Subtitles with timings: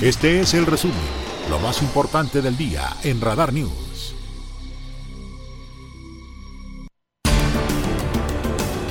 [0.01, 0.97] Este es el resumen,
[1.49, 3.84] lo más importante del día en Radar News.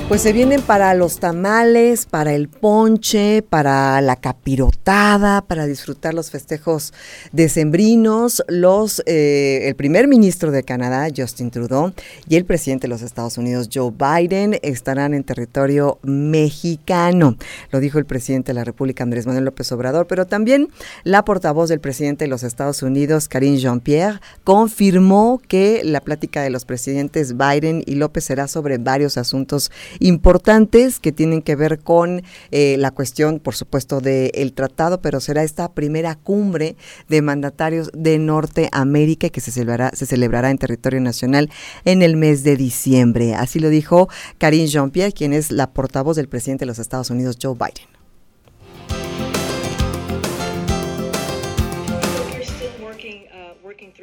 [0.06, 6.30] Pues se vienen para los tamales, para el ponche, para la capirotada, para disfrutar los
[6.30, 6.92] festejos
[7.32, 8.44] decembrinos.
[8.46, 11.94] Los, eh, el primer ministro de Canadá, Justin Trudeau,
[12.28, 17.36] y el presidente de los Estados Unidos, Joe Biden, estarán en territorio mexicano.
[17.70, 20.68] Lo dijo el presidente de la República, Andrés Manuel López Obrador, pero también
[21.04, 26.50] la portavoz del presidente de los Estados Unidos, Karine Jean-Pierre, confirmó que la plática de
[26.50, 32.22] los presidentes Biden y López será sobre varios asuntos importantes que tienen que ver con
[32.50, 36.76] eh, la cuestión, por supuesto, del tratado, pero será esta primera cumbre
[37.08, 41.50] de mandatarios de Norteamérica que se celebrará, se celebrará en territorio nacional
[41.84, 43.34] en el mes de diciembre.
[43.34, 47.36] Así lo dijo Karine Jean-Pierre, quien es la portavoz del presidente de los Estados Unidos,
[47.40, 47.94] Joe Biden.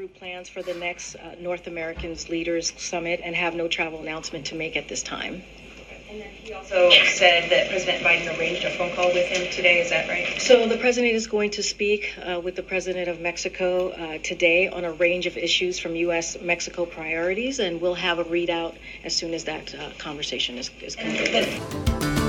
[0.02, 4.46] through plans for the next uh, North American Leaders Summit and have no travel announcement
[4.47, 5.44] to make at this time.
[6.12, 9.80] And then he also said that President Biden arranged a phone call with him today.
[9.80, 10.42] Is that right?
[10.42, 14.68] So the president is going to speak uh, with the president of Mexico uh, today
[14.68, 16.36] on a range of issues from U.S.
[16.42, 20.98] Mexico priorities, and we'll have a readout as soon as that uh, conversation is, is
[20.98, 22.21] completed.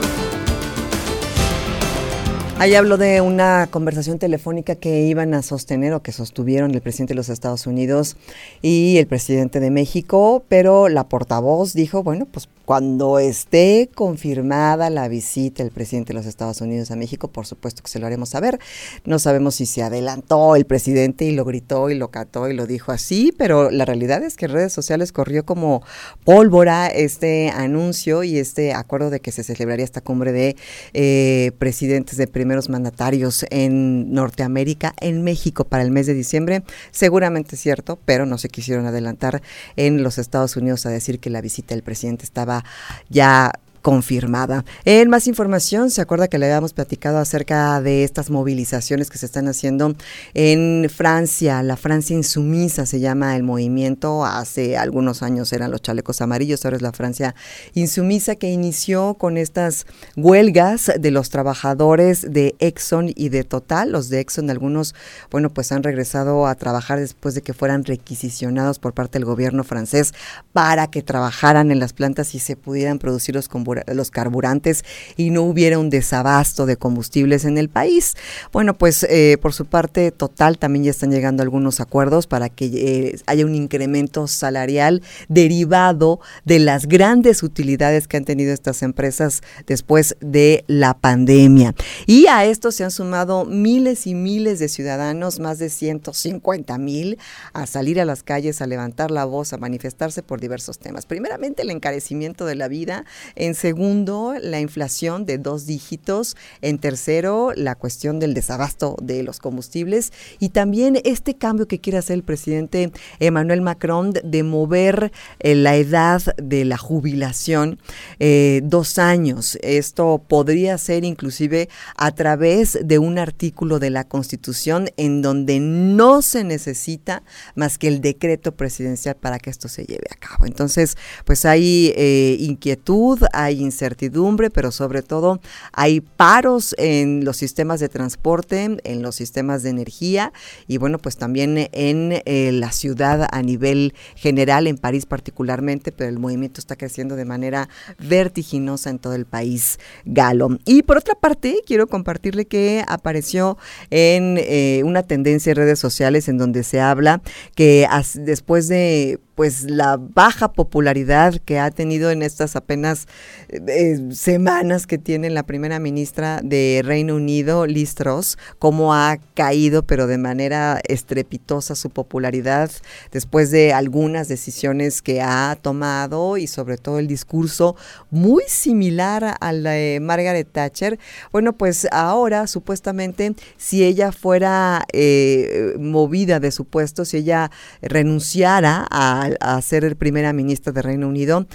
[2.58, 7.12] Ahí habló de una conversación telefónica que iban a sostener o que sostuvieron el presidente
[7.12, 8.16] de los Estados Unidos
[8.60, 15.08] y el presidente de México, pero la portavoz dijo, bueno, pues cuando esté confirmada la
[15.08, 18.30] visita del presidente de los Estados Unidos a México, por supuesto que se lo haremos
[18.30, 18.58] saber.
[19.04, 22.66] No sabemos si se adelantó el presidente y lo gritó y lo cató y lo
[22.66, 25.82] dijo así, pero la realidad es que en redes sociales corrió como
[26.24, 30.56] pólvora este anuncio y este acuerdo de que se celebraría esta cumbre de
[30.94, 36.64] eh, presidentes de primeros mandatarios en Norteamérica, en México para el mes de diciembre.
[36.90, 39.42] Seguramente es cierto, pero no se quisieron adelantar
[39.76, 42.64] en los Estados Unidos a decir que la visita del presidente estaba
[43.10, 44.64] ya confirmada.
[44.84, 49.26] En más información, se acuerda que le habíamos platicado acerca de estas movilizaciones que se
[49.26, 49.96] están haciendo
[50.34, 51.62] en Francia.
[51.64, 54.24] La Francia insumisa se llama el movimiento.
[54.24, 57.34] Hace algunos años eran los chalecos amarillos, ahora es la Francia
[57.74, 59.86] insumisa que inició con estas
[60.16, 63.90] huelgas de los trabajadores de Exxon y de Total.
[63.90, 64.94] Los de Exxon, algunos,
[65.30, 69.64] bueno, pues han regresado a trabajar después de que fueran requisicionados por parte del gobierno
[69.64, 70.14] francés
[70.52, 74.84] para que trabajaran en las plantas y se pudieran producir los combustibles los carburantes
[75.16, 78.14] y no hubiera un desabasto de combustibles en el país.
[78.52, 82.66] Bueno, pues eh, por su parte, Total también ya están llegando algunos acuerdos para que
[82.66, 89.42] eh, haya un incremento salarial derivado de las grandes utilidades que han tenido estas empresas
[89.66, 91.74] después de la pandemia.
[92.06, 97.18] Y a esto se han sumado miles y miles de ciudadanos, más de 150 mil,
[97.52, 101.06] a salir a las calles, a levantar la voz, a manifestarse por diversos temas.
[101.06, 103.04] Primeramente, el encarecimiento de la vida.
[103.34, 106.36] En segundo, la inflación de dos dígitos.
[106.62, 110.12] En tercero, la cuestión del desabasto de los combustibles.
[110.40, 115.76] Y también este cambio que quiere hacer el presidente Emmanuel Macron de mover eh, la
[115.76, 117.78] edad de la jubilación
[118.18, 119.56] eh, dos años.
[119.62, 126.20] Esto podría ser inclusive a través de un artículo de la Constitución en donde no
[126.20, 127.22] se necesita
[127.54, 130.46] más que el decreto presidencial para que esto se lleve a cabo.
[130.46, 135.40] Entonces, pues hay eh, inquietud, hay incertidumbre, pero sobre todo
[135.72, 140.32] hay paros en los sistemas de transporte, en los sistemas de energía
[140.66, 146.10] y bueno, pues también en eh, la ciudad a nivel general, en París particularmente, pero
[146.10, 147.68] el movimiento está creciendo de manera
[147.98, 150.58] vertiginosa en todo el país galo.
[150.64, 153.58] Y por otra parte, quiero compartirle que apareció
[153.90, 157.22] en eh, una tendencia en redes sociales en donde se habla
[157.54, 163.06] que después de pues la baja popularidad que ha tenido en estas apenas
[163.48, 169.82] eh, semanas que tiene la primera ministra de Reino Unido, Liz Truss, cómo ha caído
[169.82, 172.70] pero de manera estrepitosa su popularidad
[173.10, 177.76] después de algunas decisiones que ha tomado y sobre todo el discurso
[178.10, 180.98] muy similar al de Margaret Thatcher.
[181.30, 187.50] Bueno, pues ahora supuestamente si ella fuera eh, movida de su puesto, si ella
[187.80, 191.46] renunciara a a, ser primera ministra de Reino Unido.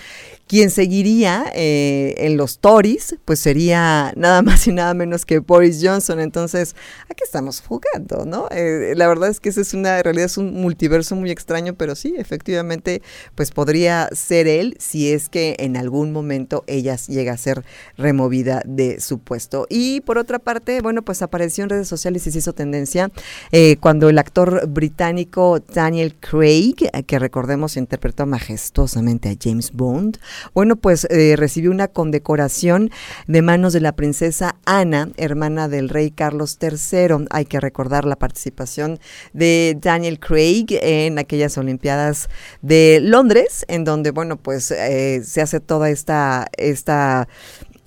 [0.48, 5.82] Quien seguiría eh, en los Tories, pues sería nada más y nada menos que Boris
[5.84, 6.22] Johnson.
[6.22, 6.76] Entonces,
[7.10, 8.48] aquí estamos jugando, ¿no?
[8.52, 11.96] Eh, la verdad es que esa es una, realidad es un multiverso muy extraño, pero
[11.96, 13.02] sí, efectivamente,
[13.36, 17.66] pues podría ser él si es que en algún momento ella llega a ser
[17.98, 19.68] removida de su puesto.
[19.70, 23.12] Y por otra parte, bueno, pues apareció en redes sociales y se hizo tendencia
[23.52, 26.76] eh, cuando el actor británico Daniel Craig,
[27.06, 30.20] que recordemos interpretó majestuosamente a James Bond,
[30.54, 32.92] bueno, pues eh, recibió una condecoración
[33.28, 37.26] de manos de la princesa Ana, hermana del rey Carlos III.
[37.32, 39.00] Hay que recordar la participación
[39.34, 42.30] de Daniel Craig en aquellas Olimpiadas
[42.62, 47.28] de Londres, en donde, bueno, pues eh, se hace toda esta, esta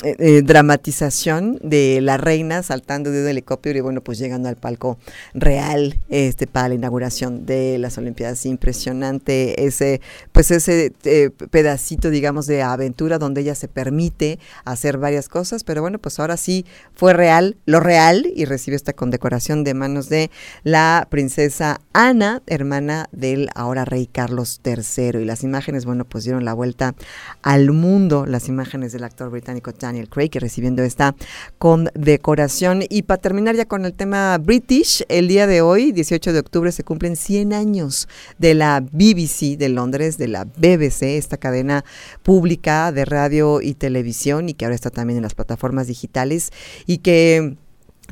[0.03, 4.57] eh, eh, dramatización de la reina saltando de un helicóptero y bueno, pues llegando al
[4.57, 4.99] palco
[5.35, 8.47] real este para la inauguración de las Olimpiadas.
[8.47, 10.01] Impresionante ese,
[10.33, 15.83] pues ese eh, pedacito, digamos, de aventura donde ella se permite hacer varias cosas, pero
[15.83, 16.65] bueno, pues ahora sí
[16.95, 20.31] fue real, lo real, y recibe esta condecoración de manos de
[20.65, 25.21] la princesa Ana, hermana del ahora rey Carlos III.
[25.21, 26.95] Y las imágenes, bueno, pues dieron la vuelta
[27.43, 31.15] al mundo, las imágenes del actor británico Daniel Craig recibiendo esta
[31.59, 32.85] condecoración.
[32.89, 36.73] Y para terminar ya con el tema British, el día de hoy, 18 de octubre,
[36.73, 38.09] se cumplen 100 años
[38.39, 41.85] de la BBC de Londres, de la BBC, esta cadena
[42.23, 46.53] pública de radio y televisión y que ahora está también en las plataformas digitales
[46.87, 47.57] y que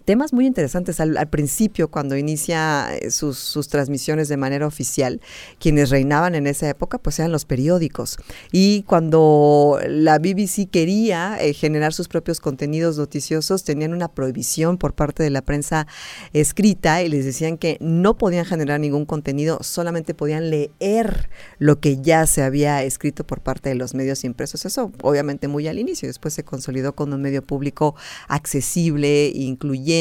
[0.08, 5.20] temas muy interesantes al, principio, cuando inicia eh, sus, transmisiones de manera oficial,
[5.60, 8.16] quienes reinaban en esa época, pues eran los periódicos.
[8.50, 14.94] Y cuando la BBC quería eh, generar sus propios contenidos noticiosos, tenían una prohibición por
[14.94, 15.86] parte de la prensa
[16.32, 22.00] escrita y les decían que no podían generar ningún contenido, solamente podían leer lo que
[22.00, 24.64] ya se había escrito por parte de los medios impresos.
[24.64, 27.94] Eso obviamente muy al inicio, después se consolidó con un medio público
[28.26, 29.97] accesible, incluyente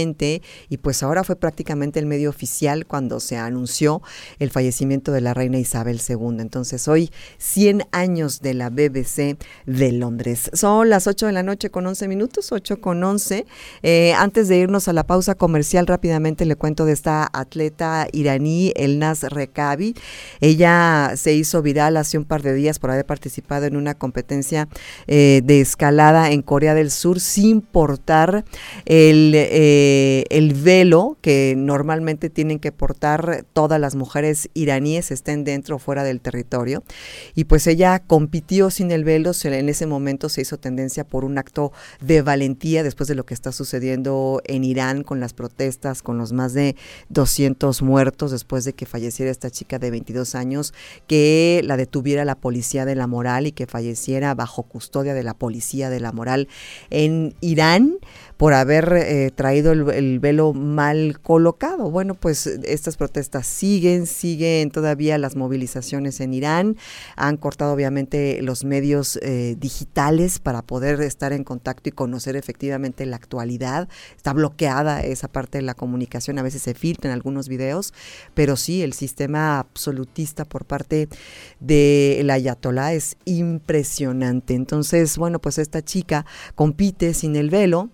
[0.69, 4.01] y pues ahora fue prácticamente el medio oficial cuando se anunció
[4.37, 6.39] el fallecimiento de la reina Isabel II.
[6.39, 10.51] Entonces hoy 100 años de la BBC de Londres.
[10.53, 13.45] Son las 8 de la noche con 11 minutos, 8 con 11.
[13.81, 18.73] Eh, antes de irnos a la pausa comercial rápidamente le cuento de esta atleta iraní,
[18.75, 19.95] Elnaz Rekabi.
[20.41, 24.67] Ella se hizo viral hace un par de días por haber participado en una competencia
[25.07, 28.45] eh, de escalada en Corea del Sur sin portar
[28.85, 29.33] el...
[29.35, 35.77] Eh, de el velo que normalmente tienen que portar todas las mujeres iraníes estén dentro
[35.77, 36.83] o fuera del territorio.
[37.35, 41.37] Y pues ella compitió sin el velo en ese momento se hizo tendencia por un
[41.37, 46.17] acto de valentía después de lo que está sucediendo en Irán con las protestas con
[46.17, 46.75] los más de
[47.09, 50.73] 200 muertos después de que falleciera esta chica de 22 años
[51.07, 55.33] que la detuviera la policía de la moral y que falleciera bajo custodia de la
[55.33, 56.47] policía de la moral
[56.89, 57.97] en Irán
[58.37, 61.89] por haber eh, traído el, velo mal colocado.
[61.89, 66.77] Bueno, pues estas protestas siguen, siguen todavía las movilizaciones en Irán.
[67.15, 73.05] Han cortado obviamente los medios eh, digitales para poder estar en contacto y conocer efectivamente
[73.07, 73.89] la actualidad.
[74.15, 77.93] Está bloqueada esa parte de la comunicación, a veces se filtran algunos videos,
[78.35, 81.09] pero sí, el sistema absolutista por parte
[81.59, 84.53] del ayatolá es impresionante.
[84.53, 86.25] Entonces, bueno, pues esta chica
[86.55, 87.89] compite sin el velo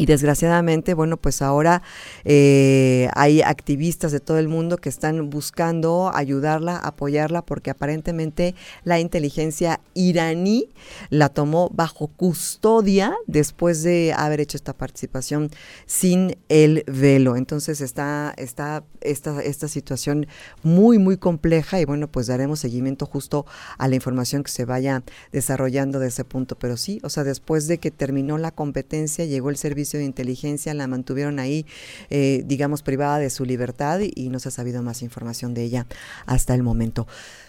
[0.00, 1.82] y desgraciadamente, bueno, pues ahora
[2.24, 8.98] eh, hay activistas de todo el mundo que están buscando ayudarla, apoyarla, porque aparentemente la
[8.98, 10.70] inteligencia iraní
[11.10, 15.50] la tomó bajo custodia después de haber hecho esta participación
[15.84, 17.36] sin el velo.
[17.36, 20.28] Entonces está, está esta, esta situación
[20.62, 23.44] muy, muy compleja y bueno, pues daremos seguimiento justo
[23.76, 26.56] a la información que se vaya desarrollando de ese punto.
[26.58, 30.74] Pero sí, o sea, después de que terminó la competencia, llegó el servicio de inteligencia,
[30.74, 31.66] la mantuvieron ahí,
[32.10, 35.86] eh, digamos, privada de su libertad y, no se ha sabido más información de ella
[36.26, 37.06] hasta el momento.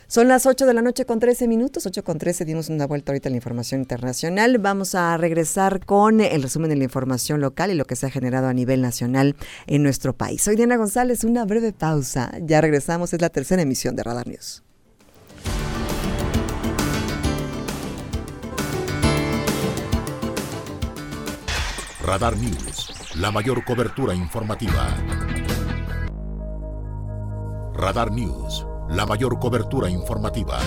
[0.07, 3.11] Son las 8 de la noche con 13 minutos, 8 con 13, dimos una vuelta
[3.11, 4.57] ahorita a la información internacional.
[4.57, 8.09] Vamos a regresar con el resumen de la información local y lo que se ha
[8.09, 10.41] generado a nivel nacional en nuestro país.
[10.41, 12.31] Soy Diana González, una breve pausa.
[12.41, 14.63] Ya regresamos, es la tercera emisión de Radar News.
[22.03, 24.87] Radar News, la mayor cobertura informativa.
[27.75, 30.57] Radar News, la mayor cobertura informativa.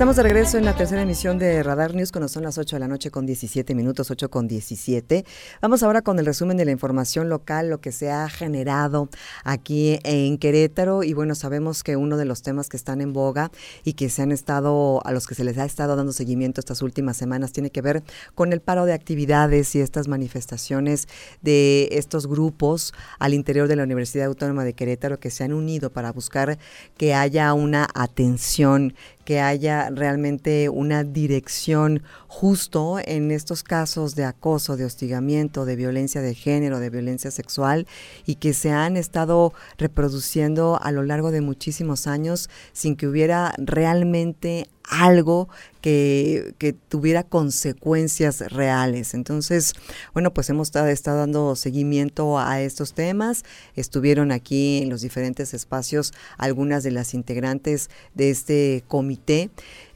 [0.00, 2.80] Estamos de regreso en la tercera emisión de Radar News cuando son las 8 de
[2.80, 5.26] la noche con 17 minutos, 8 con 17.
[5.60, 9.10] Vamos ahora con el resumen de la información local, lo que se ha generado
[9.44, 13.50] aquí en Querétaro y bueno, sabemos que uno de los temas que están en boga
[13.84, 16.80] y que se han estado, a los que se les ha estado dando seguimiento estas
[16.80, 18.02] últimas semanas tiene que ver
[18.34, 21.08] con el paro de actividades y estas manifestaciones
[21.42, 25.90] de estos grupos al interior de la Universidad Autónoma de Querétaro que se han unido
[25.90, 26.58] para buscar
[26.96, 28.94] que haya una atención
[29.30, 36.20] que haya realmente una dirección justo en estos casos de acoso, de hostigamiento, de violencia
[36.20, 37.86] de género, de violencia sexual
[38.26, 43.54] y que se han estado reproduciendo a lo largo de muchísimos años sin que hubiera
[43.58, 45.48] realmente algo
[45.80, 46.54] que,
[46.88, 49.14] tuviera consecuencias reales.
[49.14, 49.72] Entonces,
[50.12, 53.44] bueno, pues hemos estado, dando seguimiento a estos temas.
[53.76, 59.50] Estuvieron aquí en los diferentes espacios algunas de las integrantes de este comité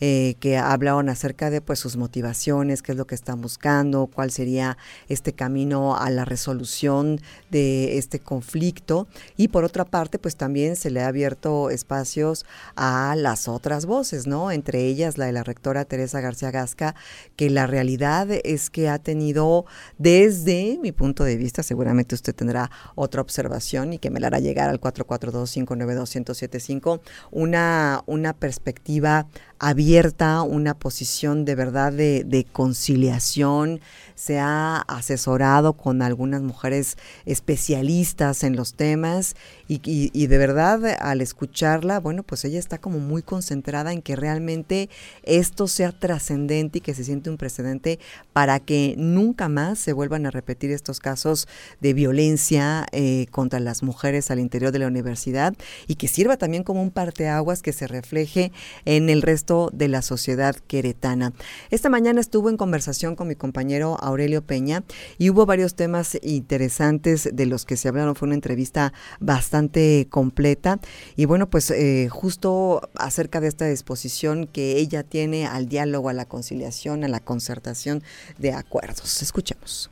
[0.06, 4.30] eh, que hablaban acerca de pues sus motivaciones, qué es lo que están buscando, cuál
[4.30, 4.76] sería
[5.08, 9.08] este camino a la resolución de este conflicto.
[9.38, 12.44] Y por otra parte, pues también se le ha abierto espacios
[12.76, 14.50] a las otras voces, ¿no?
[14.50, 16.94] Entre ellas la de la rectora Teresa García Gasca,
[17.36, 19.64] que la realidad es que ha tenido
[19.96, 24.40] desde mi punto de vista, seguramente usted tendrá otra observación y que me la hará
[24.40, 29.28] llegar al 442-592-1075, una, una perspectiva
[29.68, 33.80] abierta, una posición de verdad de, de conciliación,
[34.14, 39.34] se ha asesorado con algunas mujeres especialistas en los temas
[39.66, 44.88] y, de verdad al escucharla, bueno, pues ella está como muy concentrada en que realmente
[45.22, 47.98] esto sea trascendente y que se siente un precedente
[48.32, 51.48] para que nunca más se vuelvan a repetir estos casos
[51.80, 55.54] de violencia eh, contra las mujeres al interior de la universidad
[55.86, 58.52] y que sirva también como un parteaguas que se refleje
[58.84, 61.32] en el resto de la sociedad queretana.
[61.70, 64.84] Esta mañana estuvo en conversación con mi compañero Aurelio Peña
[65.18, 68.14] y hubo varios temas interesantes de los que se hablaron.
[68.14, 70.80] Fue una entrevista bastante completa
[71.16, 76.12] y bueno, pues eh, justo acerca de esta disposición que ella tiene al diálogo, a
[76.12, 78.02] la conciliación, a la concertación
[78.38, 79.22] de acuerdos.
[79.22, 79.90] Escuchemos.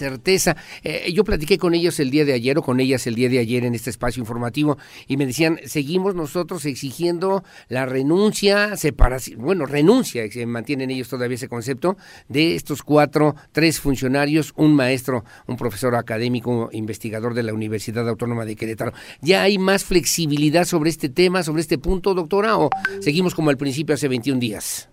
[0.00, 0.56] Certeza.
[0.82, 3.38] Eh, yo platiqué con ellos el día de ayer o con ellas el día de
[3.38, 9.66] ayer en este espacio informativo y me decían, seguimos nosotros exigiendo la renuncia, separación, bueno,
[9.66, 11.96] renuncia, se mantienen ellos todavía ese concepto,
[12.28, 18.46] de estos cuatro, tres funcionarios, un maestro, un profesor académico, investigador de la Universidad Autónoma
[18.46, 18.92] de Querétaro.
[19.20, 23.58] ¿Ya hay más flexibilidad sobre este tema, sobre este punto, doctora, o seguimos como al
[23.58, 24.88] principio hace 21 días?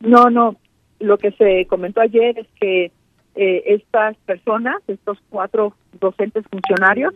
[0.00, 0.56] No, no.
[0.98, 2.92] Lo que se comentó ayer es que
[3.34, 7.14] eh, estas personas, estos cuatro docentes funcionarios,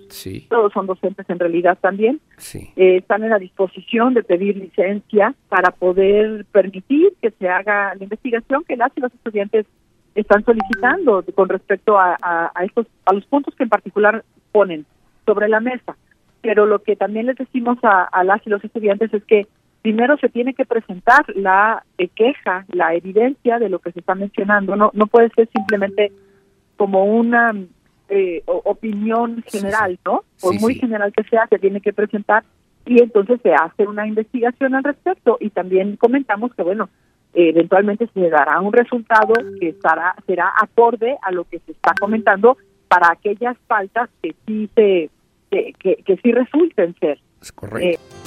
[0.48, 2.20] todos son docentes en realidad también,
[2.54, 8.02] eh, están en la disposición de pedir licencia para poder permitir que se haga la
[8.02, 9.66] investigación que las y los estudiantes
[10.14, 14.86] están solicitando con respecto a, estos a los puntos que en particular ponen
[15.26, 15.96] sobre la mesa.
[16.40, 19.46] Pero lo que también les decimos a, a las y los estudiantes es que
[19.86, 24.16] primero se tiene que presentar la eh, queja, la evidencia de lo que se está
[24.16, 24.74] mencionando.
[24.74, 26.10] No, no puede ser simplemente
[26.76, 27.54] como una
[28.08, 30.24] eh, opinión general, ¿no?
[30.40, 32.42] Por muy general que sea, se tiene que presentar
[32.84, 36.88] y entonces se hace una investigación al respecto y también comentamos que, bueno,
[37.32, 42.56] eventualmente se dará un resultado que estará, será acorde a lo que se está comentando
[42.88, 45.10] para aquellas faltas que sí se
[45.48, 45.72] que,
[46.04, 47.20] que, sí resulten ser.
[47.40, 48.00] Es correcto.
[48.00, 48.25] Eh,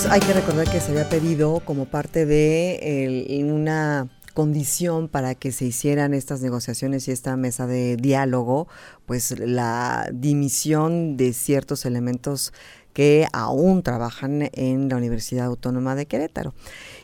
[0.00, 5.50] pues hay que recordar que se había pedido como parte de una condición para que
[5.50, 8.68] se hicieran estas negociaciones y esta mesa de diálogo,
[9.06, 12.52] pues la dimisión de ciertos elementos
[12.92, 16.54] que aún trabajan en la Universidad Autónoma de Querétaro.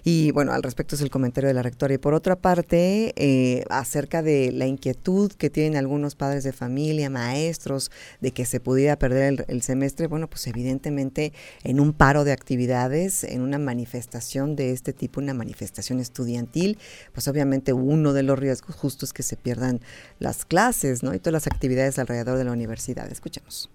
[0.05, 1.95] Y bueno, al respecto es el comentario de la rectora.
[1.95, 7.09] Y por otra parte, eh, acerca de la inquietud que tienen algunos padres de familia,
[7.09, 11.33] maestros, de que se pudiera perder el, semestre, bueno, pues evidentemente
[11.63, 16.77] en un paro de actividades, en una manifestación de este tipo, una manifestación estudiantil,
[17.13, 19.81] pues obviamente uno de los riesgos justos es que se pierdan
[20.19, 21.15] las clases, ¿no?
[21.15, 23.11] Y todas las actividades alrededor de la universidad.
[23.11, 23.71] Escuchemos.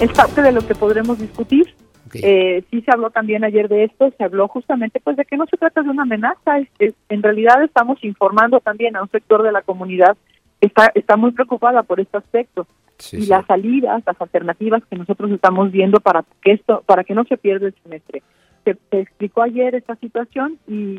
[0.00, 1.74] es parte de lo que podremos discutir.
[2.14, 5.46] Eh, sí se habló también ayer de esto, se habló justamente pues de que no
[5.46, 9.52] se trata de una amenaza, es, en realidad estamos informando también a un sector de
[9.52, 10.16] la comunidad
[10.60, 12.66] que está, está muy preocupada por este aspecto.
[13.12, 17.24] Y las salidas, las alternativas que nosotros estamos viendo para que esto, para que no
[17.24, 18.22] se pierda el semestre.
[18.64, 20.96] Se, explicó ayer esta situación y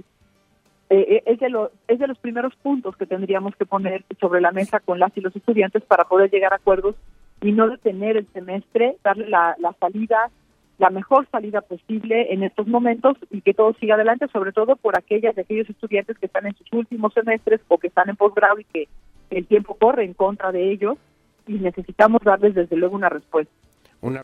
[0.89, 4.39] eh, eh, es, de los, es de los primeros puntos que tendríamos que poner sobre
[4.39, 6.95] la mesa con las y los estudiantes para poder llegar a acuerdos
[7.41, 10.29] y no detener el semestre, darle la, salida,
[10.79, 14.97] la mejor salida posible en estos momentos y que todo siga adelante, sobre todo por
[14.97, 18.59] aquellas de aquellos estudiantes que están en sus últimos semestres o que están en posgrado
[18.59, 18.87] y que
[19.29, 20.97] el tiempo corre en contra de ellos
[21.45, 23.53] y necesitamos darles desde luego una respuesta.
[24.01, 24.23] Una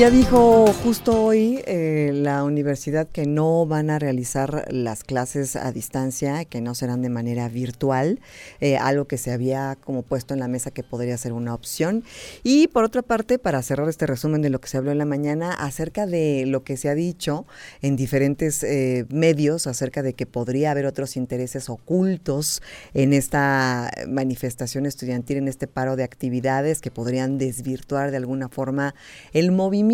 [0.00, 5.72] ya dijo justo hoy eh, la universidad que no van a realizar las clases a
[5.72, 8.18] distancia, que no serán de manera virtual,
[8.62, 12.02] eh, algo que se había como puesto en la mesa que podría ser una opción.
[12.42, 15.04] Y por otra parte, para cerrar este resumen de lo que se habló en la
[15.04, 17.44] mañana, acerca de lo que se ha dicho
[17.82, 22.62] en diferentes eh, medios, acerca de que podría haber otros intereses ocultos
[22.94, 28.94] en esta manifestación estudiantil, en este paro de actividades que podrían desvirtuar de alguna forma
[29.34, 29.89] el movimiento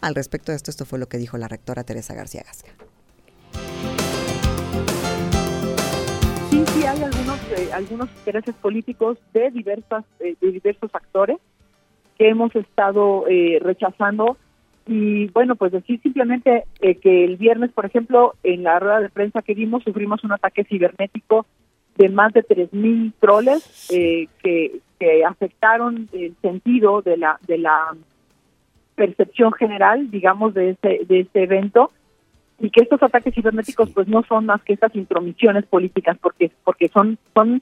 [0.00, 0.70] al respecto de esto.
[0.70, 2.70] Esto fue lo que dijo la rectora Teresa García Gasca.
[6.50, 11.38] Sí, sí, hay algunos, eh, algunos intereses políticos de, diversas, eh, de diversos actores
[12.16, 14.36] que hemos estado eh, rechazando.
[14.86, 19.42] Y bueno, pues decir simplemente que el viernes, por ejemplo, en la rueda de prensa
[19.42, 21.46] que vimos, sufrimos un ataque cibernético
[21.96, 24.28] de más de 3.000 troles que,
[24.98, 27.94] que afectaron el sentido de la, de la
[28.94, 31.90] percepción general, digamos, de este, de este evento
[32.62, 36.88] y que estos ataques cibernéticos pues no son más que estas intromisiones políticas porque porque
[36.88, 37.60] son son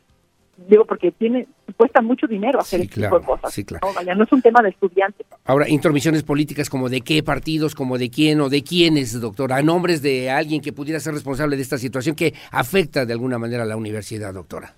[0.69, 4.15] digo porque tiene cuesta mucho dinero hacer este tipo de cosas ¿no?
[4.15, 4.25] ¿no?
[4.25, 8.43] es un tema de estudiantes ahora intromisiones políticas como de qué partidos como de quién
[8.43, 12.15] o de quiénes doctora a nombres de alguien que pudiera ser responsable de esta situación
[12.15, 14.75] que afecta de alguna manera a la universidad doctora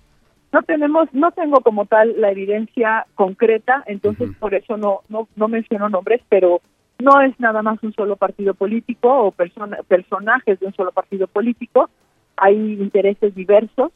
[0.53, 5.47] no tenemos, no tengo como tal la evidencia concreta, entonces por eso no, no, no
[5.47, 6.61] menciono nombres, pero
[6.99, 11.25] no es nada más un solo partido político o persona, personajes de un solo partido
[11.25, 11.89] político,
[12.37, 13.91] hay intereses diversos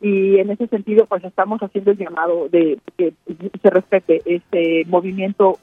[0.00, 3.12] y en ese sentido pues estamos haciendo el llamado de que
[3.62, 5.58] se respete este movimiento.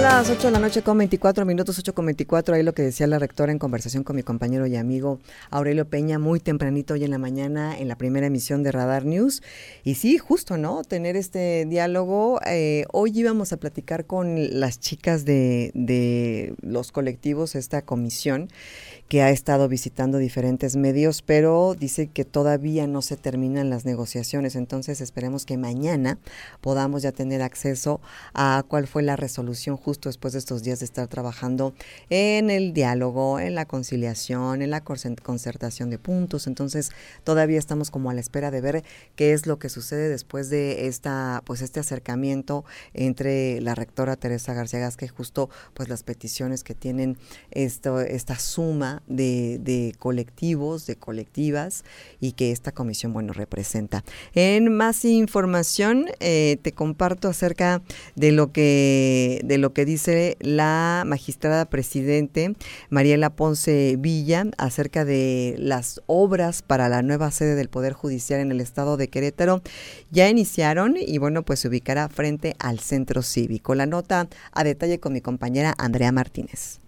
[0.00, 3.08] Las 8 de la noche con 24 minutos, 8 con 24, ahí lo que decía
[3.08, 5.18] la rectora en conversación con mi compañero y amigo
[5.50, 9.42] Aurelio Peña, muy tempranito hoy en la mañana en la primera emisión de Radar News.
[9.82, 10.84] Y sí, justo, ¿no?
[10.84, 12.40] Tener este diálogo.
[12.46, 18.48] Eh, hoy íbamos a platicar con las chicas de los colectivos, esta comisión
[19.08, 24.54] que ha estado visitando diferentes medios, pero dice que todavía no se terminan las negociaciones.
[24.54, 26.18] Entonces esperemos que mañana
[26.60, 28.02] podamos ya tener acceso
[28.34, 31.72] a cuál fue la resolución justo después de estos días de estar trabajando
[32.10, 36.46] en el diálogo, en la conciliación, en la concertación de puntos.
[36.46, 36.90] Entonces
[37.24, 38.84] todavía estamos como a la espera de ver
[39.16, 44.52] qué es lo que sucede después de esta, pues este acercamiento entre la rectora Teresa
[44.52, 47.16] García Gasque, justo pues las peticiones que tienen
[47.50, 51.84] esto, esta suma de, colectivos, de colectivas
[52.20, 54.04] y que esta comisión, bueno, representa.
[54.34, 57.82] En más información, eh, te comparto acerca
[58.14, 62.54] de lo que de lo que dice la magistrada presidente
[62.90, 68.52] Mariela Ponce Villa acerca de las obras para la nueva sede del Poder Judicial en
[68.52, 69.62] el estado de Querétaro.
[70.10, 73.74] Ya iniciaron y bueno, pues se ubicará frente al centro cívico.
[73.74, 76.80] La nota a detalle con mi compañera Andrea Martínez.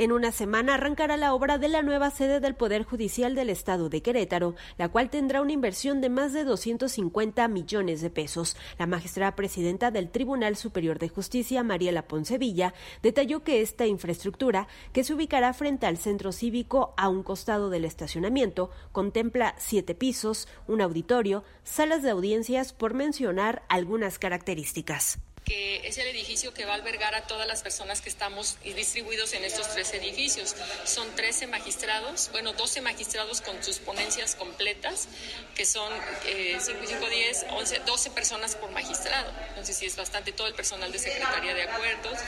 [0.00, 3.88] En una semana arrancará la obra de la nueva sede del Poder Judicial del Estado
[3.88, 8.56] de Querétaro, la cual tendrá una inversión de más de 250 millones de pesos.
[8.78, 15.02] La magistrada presidenta del Tribunal Superior de Justicia, Mariela Poncevilla, detalló que esta infraestructura, que
[15.02, 20.80] se ubicará frente al centro cívico a un costado del estacionamiento, contempla siete pisos, un
[20.80, 26.74] auditorio, salas de audiencias, por mencionar algunas características que es el edificio que va a
[26.74, 30.54] albergar a todas las personas que estamos distribuidos en estos tres edificios.
[30.84, 35.08] Son 13 magistrados, bueno, 12 magistrados con sus ponencias completas,
[35.54, 35.90] que son
[36.26, 39.32] eh, 5 5, 10, 11, 12 personas por magistrado.
[39.48, 42.18] Entonces, sí es bastante todo el personal de Secretaría de Acuerdos.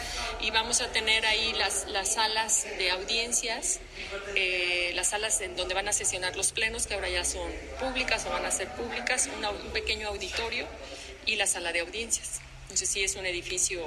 [0.41, 3.81] Y vamos a tener ahí las, las salas de audiencias,
[4.35, 8.25] eh, las salas en donde van a sesionar los plenos, que ahora ya son públicas
[8.27, 10.67] o van a ser públicas, un pequeño auditorio
[11.27, 12.41] y la sala de audiencias.
[12.71, 13.81] Entonces sí es un edificio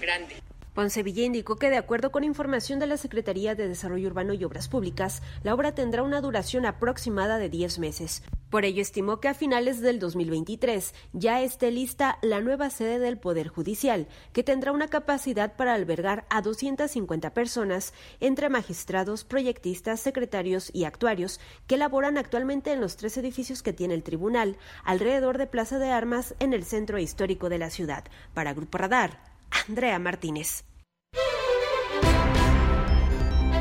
[0.00, 0.36] grande.
[0.80, 4.66] Poncevilla indicó que de acuerdo con información de la Secretaría de Desarrollo Urbano y Obras
[4.66, 8.22] Públicas, la obra tendrá una duración aproximada de 10 meses.
[8.48, 13.18] Por ello estimó que a finales del 2023 ya esté lista la nueva sede del
[13.18, 20.70] Poder Judicial, que tendrá una capacidad para albergar a 250 personas, entre magistrados, proyectistas, secretarios
[20.72, 25.46] y actuarios, que laboran actualmente en los tres edificios que tiene el tribunal, alrededor de
[25.46, 28.04] Plaza de Armas en el centro histórico de la ciudad.
[28.32, 29.20] Para Grupo Radar,
[29.68, 30.64] Andrea Martínez.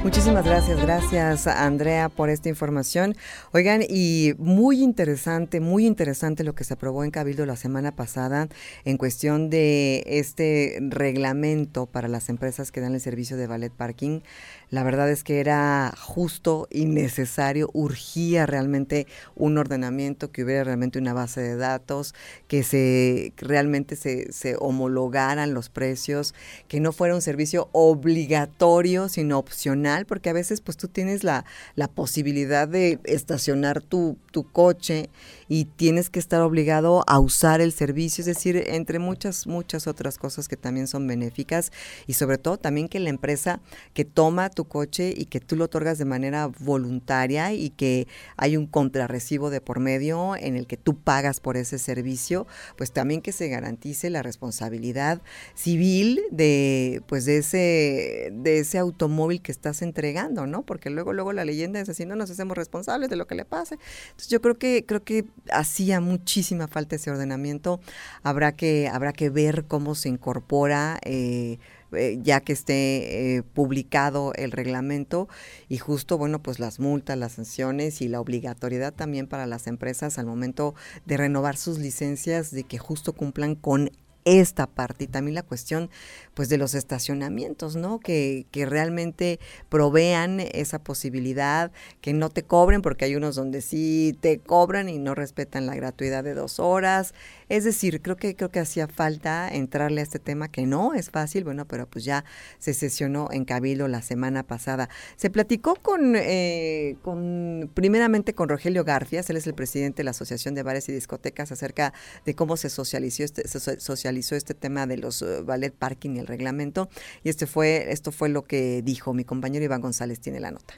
[0.01, 3.17] Muchísimas gracias, gracias Andrea por esta información.
[3.51, 8.47] Oigan, y muy interesante, muy interesante lo que se aprobó en Cabildo la semana pasada
[8.85, 14.21] en cuestión de este reglamento para las empresas que dan el servicio de ballet parking.
[14.69, 20.99] La verdad es que era justo y necesario, urgía realmente un ordenamiento, que hubiera realmente
[20.99, 22.13] una base de datos,
[22.47, 26.35] que se realmente se, se homologaran los precios,
[26.67, 31.45] que no fuera un servicio obligatorio, sino opcional, porque a veces pues tú tienes la,
[31.75, 35.09] la posibilidad de estacionar tu, tu coche
[35.47, 40.17] y tienes que estar obligado a usar el servicio, es decir, entre muchas, muchas otras
[40.19, 41.71] cosas que también son benéficas
[42.05, 43.59] y sobre todo también que la empresa
[43.93, 48.57] que toma tu coche y que tú lo otorgas de manera voluntaria y que hay
[48.57, 53.21] un contrarrecibo de por medio en el que tú pagas por ese servicio, pues también
[53.21, 55.21] que se garantice la responsabilidad
[55.55, 60.63] civil de pues de ese de ese automóvil que estás entregando, ¿no?
[60.63, 63.45] Porque luego luego la leyenda es así, no nos hacemos responsables de lo que le
[63.45, 63.77] pase.
[64.11, 67.79] Entonces yo creo que creo que hacía muchísima falta ese ordenamiento.
[68.23, 70.99] Habrá que, habrá que ver cómo se incorpora.
[71.03, 71.59] Eh,
[71.91, 75.27] eh, ya que esté eh, publicado el reglamento
[75.67, 80.17] y justo, bueno, pues las multas, las sanciones y la obligatoriedad también para las empresas
[80.19, 80.75] al momento
[81.05, 83.91] de renovar sus licencias, de que justo cumplan con
[84.25, 85.89] esta parte y también la cuestión
[86.33, 87.99] pues de los estacionamientos, ¿no?
[87.99, 94.17] Que, que realmente provean esa posibilidad, que no te cobren, porque hay unos donde sí
[94.21, 97.13] te cobran y no respetan la gratuidad de dos horas.
[97.49, 101.09] Es decir, creo que creo que hacía falta entrarle a este tema que no es
[101.09, 102.23] fácil, bueno, pero pues ya
[102.59, 104.89] se sesionó en Cabildo la semana pasada.
[105.17, 110.11] Se platicó con, eh, con primeramente con Rogelio Garfias, él es el presidente de la
[110.11, 111.93] Asociación de Bares y Discotecas, acerca
[112.25, 116.19] de cómo se socializó este, se socializó este tema de los uh, ballet parking y
[116.19, 116.89] el reglamento.
[117.23, 120.75] Y este fue, esto fue lo que dijo mi compañero Iván González, tiene la nota.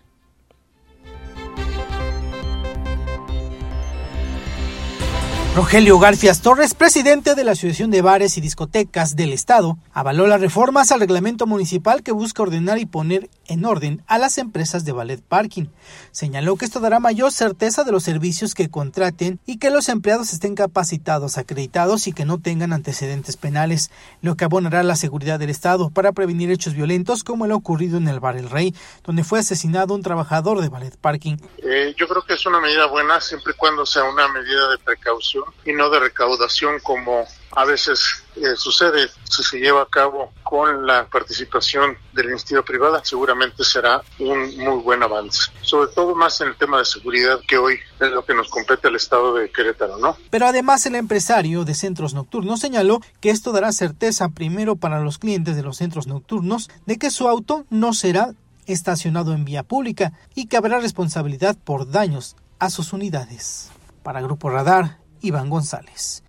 [5.53, 10.39] Rogelio Garfias Torres, presidente de la Asociación de Bares y Discotecas del Estado, avaló las
[10.39, 14.93] reformas al reglamento municipal que busca ordenar y poner en orden a las empresas de
[14.93, 15.65] ballet parking.
[16.11, 20.31] Señaló que esto dará mayor certeza de los servicios que contraten y que los empleados
[20.31, 25.49] estén capacitados, acreditados y que no tengan antecedentes penales, lo que abonará la seguridad del
[25.49, 29.39] Estado para prevenir hechos violentos como el ocurrido en el Bar El Rey, donde fue
[29.39, 31.35] asesinado un trabajador de ballet parking.
[31.61, 34.77] Eh, yo creo que es una medida buena siempre y cuando sea una medida de
[34.77, 40.31] precaución y no de recaudación como a veces eh, sucede si se lleva a cabo
[40.43, 45.51] con la participación de la iniciativa privada, seguramente será un muy buen avance.
[45.61, 48.87] Sobre todo más en el tema de seguridad que hoy es lo que nos compete
[48.87, 50.17] al Estado de Querétaro, ¿no?
[50.29, 55.17] Pero además el empresario de centros nocturnos señaló que esto dará certeza primero para los
[55.17, 58.33] clientes de los centros nocturnos de que su auto no será
[58.65, 63.71] estacionado en vía pública y que habrá responsabilidad por daños a sus unidades.
[64.03, 66.23] Para Grupo Radar, Iván González.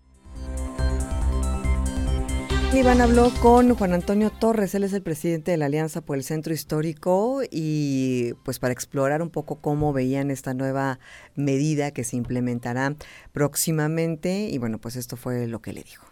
[2.74, 6.24] Iván habló con Juan Antonio Torres, él es el presidente de la Alianza por el
[6.24, 10.98] Centro Histórico y pues para explorar un poco cómo veían esta nueva
[11.35, 12.94] medida que se implementará
[13.33, 16.07] próximamente y bueno, pues esto fue lo que le dijo.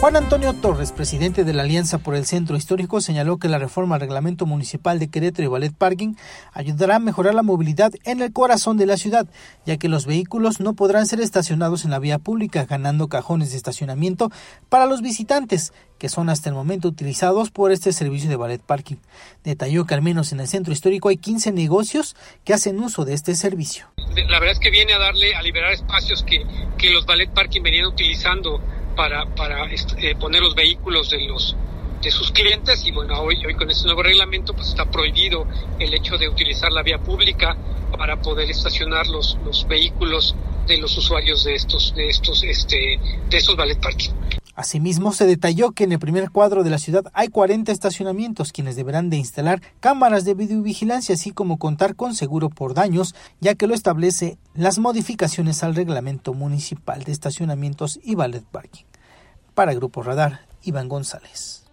[0.00, 3.96] Juan Antonio Torres, presidente de la Alianza por el Centro Histórico, señaló que la reforma
[3.96, 6.14] al reglamento municipal de Querétaro y Ballet Parking
[6.54, 9.26] ayudará a mejorar la movilidad en el corazón de la ciudad,
[9.66, 13.58] ya que los vehículos no podrán ser estacionados en la vía pública, ganando cajones de
[13.58, 14.30] estacionamiento
[14.70, 18.96] para los visitantes, que son hasta el momento utilizados por este servicio de ballet parking.
[19.44, 23.12] Detalló que al menos en el centro histórico hay 15 negocios que hacen uso de
[23.12, 23.88] este servicio.
[24.30, 26.42] La verdad es que viene a darle, a liberar espacios que,
[26.78, 28.62] que los ballet parking venían utilizando
[29.00, 31.56] para, para eh, poner los vehículos de los
[32.02, 35.46] de sus clientes y bueno hoy, hoy con este nuevo reglamento pues está prohibido
[35.78, 37.56] el hecho de utilizar la vía pública
[37.96, 40.36] para poder estacionar los, los vehículos
[40.66, 44.10] de los usuarios de estos de estos este de estos ballet parking.
[44.54, 48.76] Asimismo, se detalló que en el primer cuadro de la ciudad hay 40 estacionamientos quienes
[48.76, 53.66] deberán de instalar cámaras de videovigilancia así como contar con seguro por daños, ya que
[53.66, 58.89] lo establece las modificaciones al reglamento municipal de estacionamientos y ballet parking.
[59.54, 61.64] Para Grupo Radar, Iván González.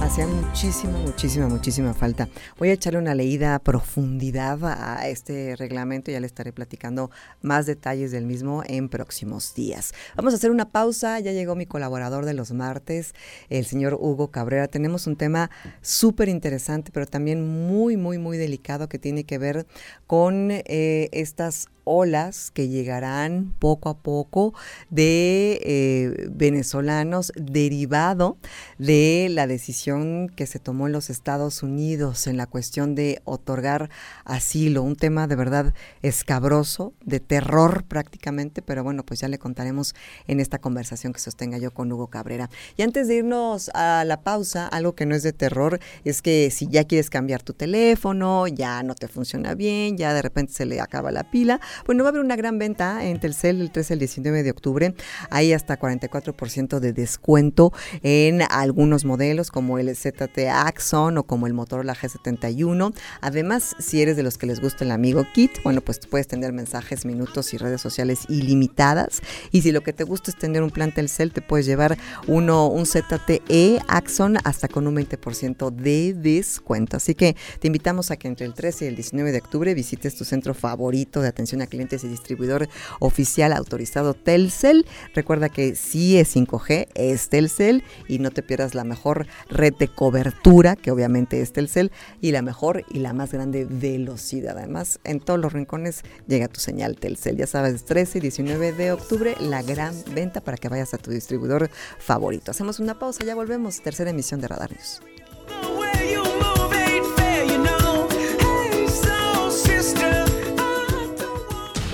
[0.00, 2.28] Hacía muchísima, muchísima, muchísima falta.
[2.58, 7.10] Voy a echarle una leída a profundidad a este reglamento y ya le estaré platicando
[7.42, 9.92] más detalles del mismo en próximos días.
[10.16, 11.20] Vamos a hacer una pausa.
[11.20, 13.14] Ya llegó mi colaborador de los martes,
[13.50, 14.66] el señor Hugo Cabrera.
[14.66, 15.50] Tenemos un tema
[15.82, 19.66] súper interesante, pero también muy, muy, muy delicado que tiene que ver
[20.06, 24.54] con eh, estas olas que llegarán poco a poco
[24.90, 28.38] de eh, venezolanos derivado
[28.78, 33.90] de la decisión que se tomó en los Estados Unidos en la cuestión de otorgar
[34.24, 39.94] asilo, un tema de verdad escabroso, de terror prácticamente, pero bueno, pues ya le contaremos
[40.28, 42.50] en esta conversación que sostenga yo con Hugo Cabrera.
[42.76, 46.50] Y antes de irnos a la pausa, algo que no es de terror es que
[46.52, 50.66] si ya quieres cambiar tu teléfono, ya no te funciona bien, ya de repente se
[50.66, 53.94] le acaba la pila, bueno, va a haber una gran venta en Telcel el 13
[53.94, 54.94] al 19 de octubre.
[55.30, 61.54] Hay hasta 44% de descuento en algunos modelos como el ZT Axon o como el
[61.54, 62.94] Motorola G71.
[63.20, 66.52] Además, si eres de los que les gusta el amigo Kit, bueno, pues puedes tener
[66.52, 69.22] mensajes, minutos y redes sociales ilimitadas.
[69.52, 72.66] Y si lo que te gusta es tener un plan Telcel, te puedes llevar uno,
[72.68, 76.96] un ZTE Axon hasta con un 20% de descuento.
[76.96, 80.16] Así que te invitamos a que entre el 13 y el 19 de octubre visites
[80.16, 82.68] tu centro favorito de atención a clientes y distribuidor
[82.98, 84.86] oficial autorizado Telcel.
[85.14, 89.88] Recuerda que si es 5G, es Telcel y no te pierdas la mejor red de
[89.88, 94.58] cobertura, que obviamente es Telcel, y la mejor y la más grande velocidad.
[94.58, 97.36] Además, en todos los rincones llega tu señal Telcel.
[97.36, 101.10] Ya sabes, 13 y 19 de octubre, la gran venta para que vayas a tu
[101.10, 102.50] distribuidor favorito.
[102.50, 103.80] Hacemos una pausa, ya volvemos.
[103.80, 105.00] Tercera emisión de Radar News.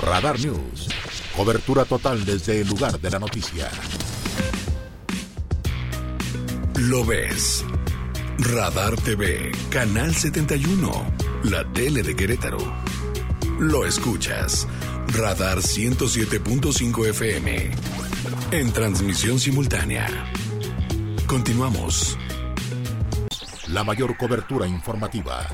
[0.07, 0.87] Radar News.
[1.37, 3.69] Cobertura total desde el lugar de la noticia.
[6.77, 7.65] Lo ves.
[8.39, 12.59] Radar TV, Canal 71, la tele de Querétaro.
[13.59, 14.69] Lo escuchas.
[15.09, 17.71] Radar 107.5 FM.
[18.53, 20.07] En transmisión simultánea.
[21.27, 22.17] Continuamos.
[23.67, 25.49] La mayor cobertura informativa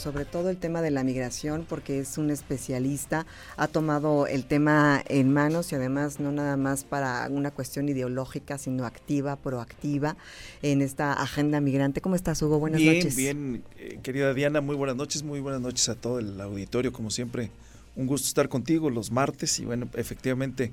[0.00, 5.02] sobre todo el tema de la migración, porque es un especialista, ha tomado el tema
[5.06, 10.16] en manos y además no nada más para una cuestión ideológica, sino activa, proactiva
[10.62, 12.00] en esta agenda migrante.
[12.00, 12.58] ¿Cómo estás, Hugo?
[12.58, 13.14] Buenas noches.
[13.14, 16.92] Bien, bien, eh, querida Diana, muy buenas noches, muy buenas noches a todo el auditorio,
[16.92, 17.50] como siempre.
[17.94, 20.72] Un gusto estar contigo los martes y bueno, efectivamente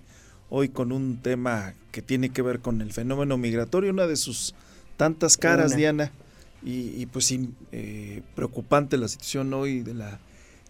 [0.50, 4.56] hoy con un tema que tiene que ver con el fenómeno migratorio, una de sus
[4.96, 6.12] tantas caras, Diana,
[6.64, 10.20] y, pues sí, eh, preocupante la situación hoy de la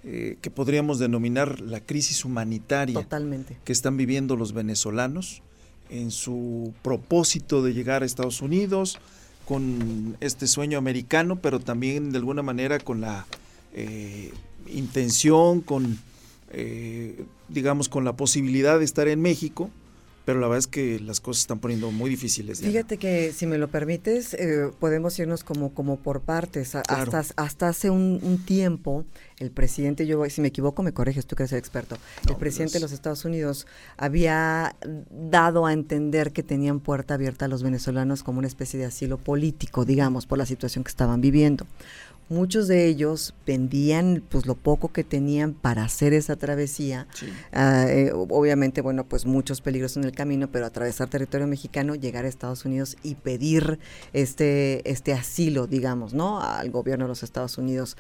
[0.04, 3.58] eh, que podríamos denominar la crisis humanitaria Totalmente.
[3.64, 5.42] que están viviendo los venezolanos
[5.90, 9.00] en su propósito de llegar a Estados Unidos
[9.46, 13.26] con este sueño americano, pero también de alguna manera con la
[13.74, 14.32] eh,
[14.68, 16.00] intención, con
[17.50, 19.70] digamos con la posibilidad de estar en México
[20.28, 22.60] pero la verdad es que las cosas están poniendo muy difíciles.
[22.60, 26.76] Fíjate que si me lo permites, eh, podemos irnos como, como por partes.
[26.76, 29.06] Hasta, hasta hace un, tiempo,
[29.40, 32.74] el presidente, yo si me equivoco me corriges, tú que eres el experto, el presidente
[32.74, 34.76] de los Estados Unidos había
[35.10, 39.18] dado a entender que tenían puerta abierta a los venezolanos como una especie de asilo
[39.18, 41.66] político, digamos, por la situación que estaban viviendo
[42.30, 47.08] muchos de ellos vendían pues lo poco que tenían para hacer esa travesía.
[47.52, 52.26] Ah, eh, obviamente, bueno, pues muchos peligros en el camino, pero atravesar territorio mexicano, llegar
[52.26, 53.80] a Estados Unidos y pedir
[54.14, 56.42] este, este asilo, digamos, ¿no?
[56.42, 57.98] Al gobierno de los Estados Unidos.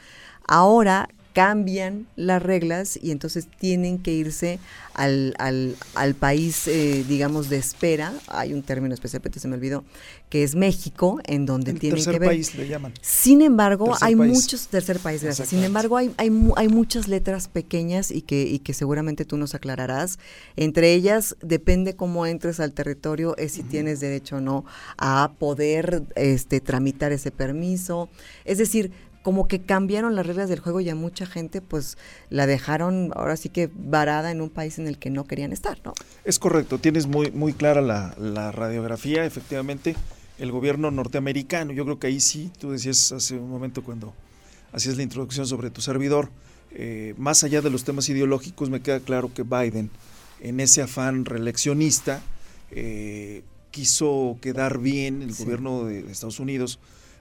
[0.48, 4.58] Ahora cambian las reglas y entonces tienen que irse
[4.95, 8.12] al, al, al país, eh, digamos, de espera.
[8.26, 9.84] Hay un término especialmente, se me olvidó,
[10.32, 12.30] que es México, en donde tienen que ver.
[12.30, 12.91] país le llaman.
[13.02, 15.50] Sin embargo, hay muchos, tercer país, gracias.
[15.50, 19.54] Sin embargo, hay, hay, hay muchas letras pequeñas y que, y que seguramente tú nos
[19.54, 20.17] aclararás.
[20.56, 24.65] Entre ellas, depende cómo entres al territorio, es si tienes derecho o no
[24.97, 28.10] a poder este, tramitar ese permiso.
[28.43, 28.91] Es decir,
[29.28, 31.98] como que cambiaron las reglas del juego y a mucha gente pues
[32.30, 35.78] la dejaron ahora sí que varada en un país en el que no querían estar,
[35.84, 35.94] ¿no?
[36.24, 39.98] Es correcto, tienes muy, muy clara la, radiografía, efectivamente,
[40.40, 44.13] el gobierno norteamericano, yo creo que ahí sí, tú decías hace un momento cuando
[44.72, 46.30] hacías la introducción sobre tu servidor,
[46.72, 49.90] eh, más allá de los temas ideológicos, me queda claro que Biden,
[50.40, 52.22] en ese afán reeleccionista,
[52.72, 56.80] eh, quiso quedar bien el gobierno de Estados Unidos,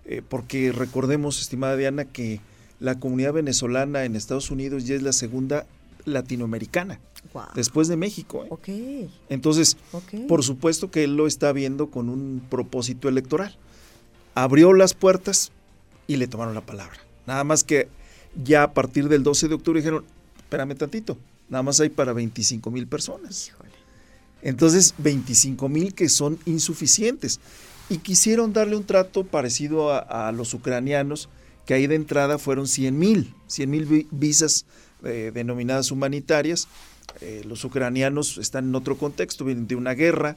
[0.08, 2.40] eh, porque recordemos, estimada Diana, que
[2.78, 5.66] la comunidad venezolana en Estados Unidos ya es la segunda
[6.04, 7.00] latinoamericana,
[7.54, 8.44] después de México.
[8.66, 9.08] ¿eh?
[9.28, 9.76] Entonces,
[10.28, 13.56] por supuesto que él lo está viendo con un propósito electoral.
[14.34, 15.50] Abrió las puertas
[16.06, 16.98] y le tomaron la palabra.
[17.26, 17.88] Nada más que
[18.44, 20.04] ya a partir del 12 de octubre dijeron,
[20.36, 23.50] espérame tantito, nada más hay para 25 mil personas.
[24.42, 27.40] Entonces, 25 mil que son insuficientes
[27.88, 31.28] y quisieron darle un trato parecido a, los ucranianos,
[31.64, 34.66] que ahí de entrada fueron 100 mil, 100 mil visas
[35.04, 36.68] eh, denominadas humanitarias.
[37.20, 40.36] Eh, los ucranianos están en otro contexto, vienen de una guerra,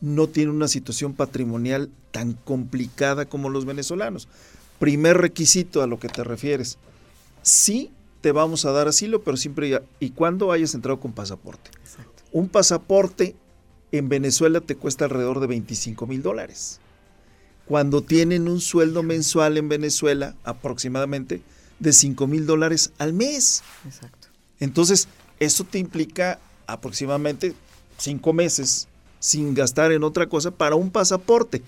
[0.00, 4.28] no tienen una situación patrimonial tan complicada como los venezolanos.
[4.78, 6.78] Primer requisito a lo que te refieres,
[7.42, 11.70] sí te vamos a dar asilo, pero siempre y cuando hayas entrado con pasaporte.
[12.32, 13.36] Un pasaporte
[13.92, 16.80] en Venezuela te cuesta alrededor de 25 mil dólares
[17.68, 21.42] cuando tienen un sueldo mensual en Venezuela aproximadamente
[21.78, 23.62] de 5 mil dólares al mes.
[23.84, 24.28] Exacto.
[24.58, 25.06] Entonces,
[25.38, 27.54] eso te implica aproximadamente
[27.98, 28.88] cinco meses
[29.20, 31.62] sin gastar en otra cosa para un pasaporte.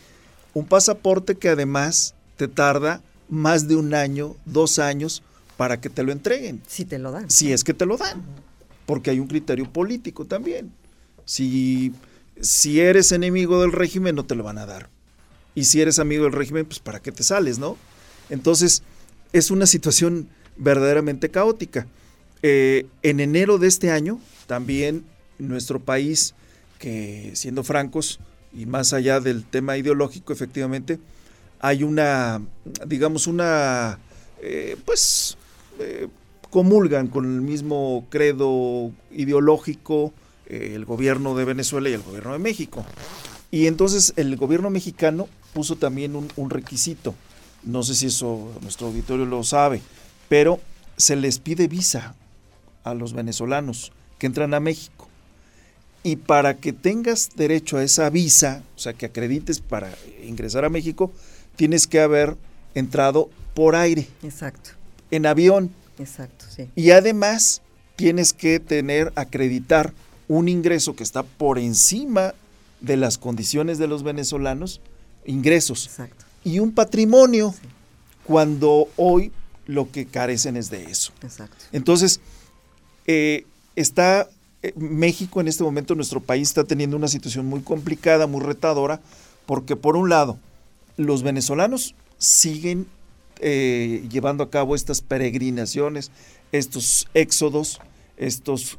[0.54, 5.22] Un pasaporte que además te tarda más de un año, dos años
[5.58, 6.62] para que te lo entreguen.
[6.66, 7.30] Si te lo dan.
[7.30, 8.22] Si es que te lo dan.
[8.86, 10.72] Porque hay un criterio político también.
[11.26, 11.92] Si,
[12.40, 14.88] si eres enemigo del régimen, no te lo van a dar
[15.54, 17.76] y si eres amigo del régimen, pues para qué te sales, ¿no?
[18.28, 18.82] Entonces,
[19.32, 21.86] es una situación verdaderamente caótica.
[22.42, 25.04] Eh, en enero de este año, también
[25.38, 26.34] nuestro país,
[26.78, 28.20] que siendo francos
[28.52, 30.98] y más allá del tema ideológico, efectivamente,
[31.60, 32.40] hay una,
[32.86, 33.98] digamos, una,
[34.42, 35.36] eh, pues,
[35.78, 36.08] eh,
[36.48, 40.12] comulgan con el mismo credo ideológico
[40.48, 42.84] el gobierno de Venezuela y el gobierno de México.
[43.52, 47.14] Y entonces el gobierno mexicano puso también un, requisito.
[47.62, 49.82] No sé si eso nuestro auditorio lo sabe,
[50.28, 50.60] pero
[50.96, 52.14] se les pide visa
[52.84, 55.08] a los venezolanos que entran a México.
[56.02, 59.92] Y para que tengas derecho a esa visa, o sea, que acredites para
[60.24, 61.12] ingresar a México,
[61.56, 62.36] tienes que haber
[62.74, 64.08] entrado por aire.
[64.22, 64.70] Exacto.
[65.10, 65.70] En avión.
[65.98, 66.68] Exacto, sí.
[66.74, 67.60] Y además
[67.96, 69.92] tienes que tener, acreditar
[70.26, 72.34] un ingreso que está por encima
[72.80, 74.80] de las condiciones de los venezolanos
[75.24, 75.90] ingresos
[76.44, 77.54] y un patrimonio
[78.24, 79.32] cuando hoy
[79.66, 81.12] lo que carecen es de eso.
[81.22, 81.56] Exacto.
[81.72, 82.20] Entonces,
[83.06, 84.28] eh, está
[84.62, 89.00] eh, México en este momento, nuestro país está teniendo una situación muy complicada, muy retadora,
[89.46, 90.38] porque por un lado,
[90.96, 92.86] los venezolanos siguen
[93.40, 96.10] eh, llevando a cabo estas peregrinaciones,
[96.52, 97.80] estos éxodos,
[98.16, 98.76] estos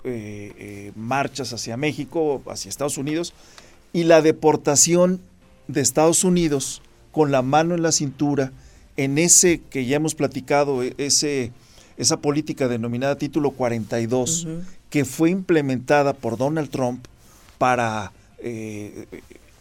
[0.95, 3.33] marchas hacia México, hacia Estados Unidos,
[3.91, 5.19] y la deportación
[5.71, 8.51] de Estados Unidos con la mano en la cintura,
[8.97, 11.51] en ese que ya hemos platicado, e, ese,
[11.97, 14.47] esa política denominada Título 42,
[14.89, 17.05] que fue implementada por Donald Trump
[17.57, 19.05] para eh,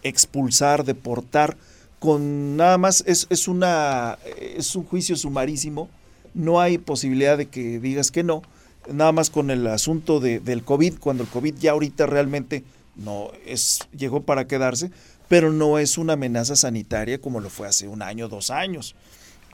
[0.02, 1.56] expulsar, deportar,
[1.98, 5.90] con nada más, es, es, una, es un juicio sumarísimo,
[6.32, 8.42] no hay posibilidad de que digas que no,
[8.90, 12.64] nada más con el asunto de, del COVID, cuando el COVID ya ahorita realmente
[12.96, 14.90] no es, llegó para quedarse,
[15.30, 18.96] pero no es una amenaza sanitaria como lo fue hace un año, dos años.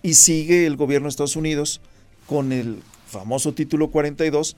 [0.00, 1.82] Y sigue el gobierno de Estados Unidos
[2.26, 4.56] con el famoso título 42,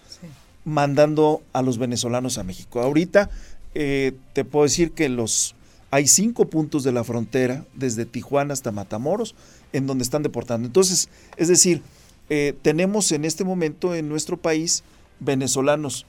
[0.64, 2.80] mandando a los venezolanos a México.
[2.80, 3.30] Ahorita
[3.74, 5.56] eh, te puedo decir que los
[5.90, 9.34] hay cinco puntos de la frontera, desde Tijuana hasta Matamoros,
[9.72, 10.68] en donde están deportando.
[10.68, 11.82] Entonces, es decir,
[12.30, 14.84] eh, tenemos en este momento en nuestro país
[15.18, 16.06] venezolanos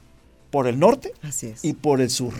[0.52, 1.14] por el norte
[1.62, 2.34] y por el, sur.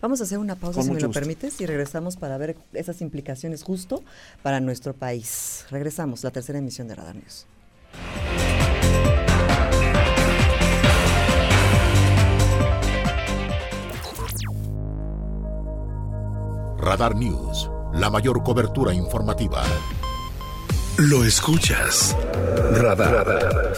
[0.00, 3.62] Vamos a hacer una pausa, si me lo permites, y regresamos para ver esas implicaciones
[3.62, 4.02] justo
[4.42, 5.64] para nuestro país.
[5.70, 7.46] Regresamos, la tercera emisión de Radar News.
[16.78, 19.64] Radar News, la mayor cobertura informativa.
[20.98, 22.16] Lo escuchas.
[22.72, 23.26] Radar.
[23.26, 23.72] Radar.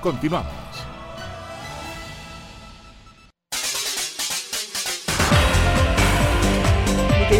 [0.00, 0.69] Continuamos.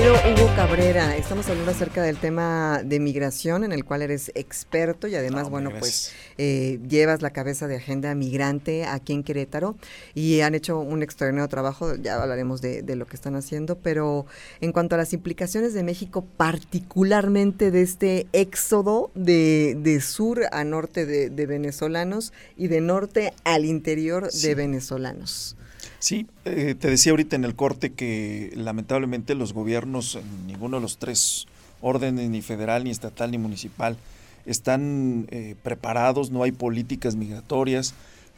[0.01, 5.09] Querido Hugo Cabrera, estamos hablando acerca del tema de migración en el cual eres experto
[5.09, 9.76] y además, bueno, pues eh, llevas la cabeza de agenda migrante aquí en Querétaro
[10.14, 14.24] y han hecho un extraordinario trabajo, ya hablaremos de, lo que están haciendo, pero
[14.62, 21.05] en cuanto a las implicaciones de México, particularmente de este éxodo de, sur a norte
[21.05, 25.57] de, venezolanos y de norte al interior de venezolanos.
[26.01, 30.80] Sí, eh, te decía ahorita en el corte que lamentablemente los gobiernos, en ninguno de
[30.80, 31.46] los tres
[31.82, 33.98] órdenes, ni federal, ni estatal, ni municipal,
[34.46, 37.92] están eh, preparados, no hay políticas migratorias.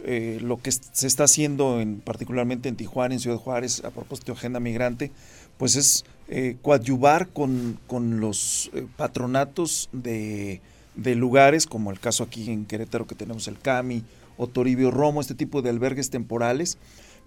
[0.05, 4.33] Eh, lo que se está haciendo, en, particularmente en Tijuana, en Ciudad Juárez, a propósito
[4.33, 5.13] de agenda migrante,
[5.57, 6.05] pues es
[6.63, 10.63] coadyuvar con, con los patronatos de,
[10.95, 14.03] de, lugares, como el caso aquí en Querétaro que tenemos el CAMI
[14.39, 16.79] o Toribio Romo, este tipo de albergues temporales,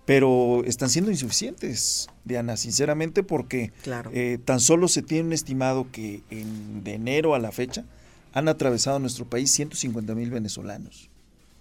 [0.06, 3.72] pero están siendo insuficientes, Diana, sinceramente, porque
[4.14, 7.84] eh, tan solo se tiene un estimado que en, de enero a la fecha
[8.34, 11.10] han atravesado nuestro país 150 mil venezolanos.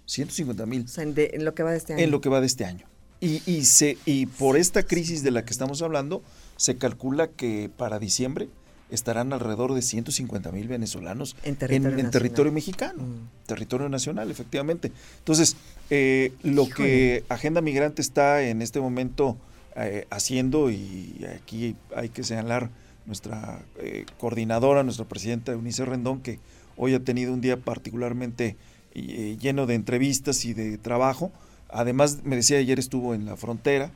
[0.05, 0.85] 150 mil.
[0.97, 2.03] en, lo que va de este año.
[2.03, 2.85] En lo que va de este año.
[3.19, 6.21] Y, y, se, y por esta crisis de la que estamos hablando,
[6.57, 8.49] se calcula que para diciembre
[8.91, 13.47] estarán alrededor de 150 mil venezolanos en territorio, mexicano, mm.
[13.47, 14.91] territorio nacional, efectivamente.
[15.19, 15.57] Entonces,
[15.89, 19.37] eh, lo que Agenda Migrante está en este momento
[19.75, 22.69] eh, haciendo, y aquí hay que señalar
[23.05, 26.39] nuestra eh, coordinadora, nuestra presidenta Eunice Rendón, que
[26.77, 28.55] hoy ha tenido un día particularmente
[28.93, 31.31] lleno de entrevistas y de trabajo.
[31.69, 33.91] Además, me decía ayer estuvo en la frontera,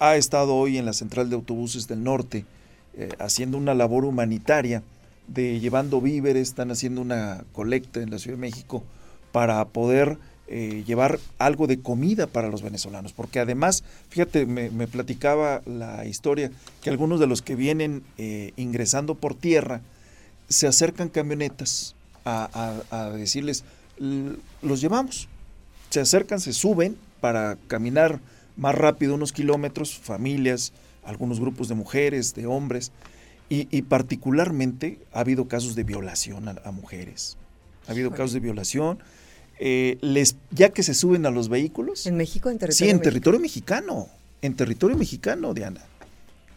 [0.00, 2.44] ha estado hoy en la central de autobuses del norte,
[2.96, 4.82] eh, haciendo una labor humanitaria
[5.26, 8.84] de llevando víveres, están haciendo una colecta en la Ciudad de México
[9.32, 15.62] para poder eh, llevar algo de comida para los venezolanos, porque además, fíjate, me, platicaba
[15.64, 16.50] la historia
[16.82, 19.80] que algunos de los que vienen eh, ingresando por tierra
[20.48, 23.64] se acercan camionetas a, a decirles,
[23.98, 25.28] los llevamos,
[25.90, 28.20] se acercan, se suben para caminar
[28.56, 30.72] más rápido unos kilómetros, familias,
[31.04, 32.92] algunos grupos de mujeres, de hombres,
[33.50, 37.36] y, particularmente ha habido casos de violación a, mujeres.
[37.86, 38.98] Ha habido casos de violación.
[39.60, 42.06] Eh, les, ya que se suben a los vehículos.
[42.06, 42.50] ¿En México?
[42.50, 44.08] ¿En territorio Sí, en territorio mexicano.
[44.42, 45.82] En territorio mexicano, Diana.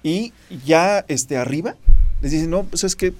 [0.01, 0.33] Y
[0.65, 1.75] ya este, arriba
[2.21, 3.13] les dicen, no, pues es que